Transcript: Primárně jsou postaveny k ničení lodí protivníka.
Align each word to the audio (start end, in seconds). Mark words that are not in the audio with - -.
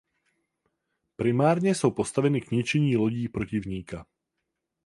Primárně 1.15 1.75
jsou 1.75 1.91
postaveny 1.91 2.41
k 2.41 2.51
ničení 2.51 2.97
lodí 2.97 3.29
protivníka. 3.29 4.05